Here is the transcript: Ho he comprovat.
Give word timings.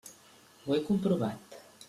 Ho 0.63 0.77
he 0.77 0.79
comprovat. 0.89 1.61